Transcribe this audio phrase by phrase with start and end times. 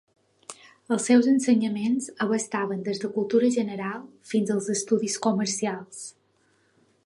[0.95, 6.05] Els seus ensenyaments abastaven des de cultura general fins alts estudis comercials.